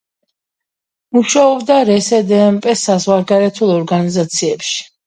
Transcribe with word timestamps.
მუშაობდა 1.17 1.77
რსდმპ 1.91 2.67
საზღვარგარეთულ 2.87 3.79
ორგანიზაციებში. 3.79 4.87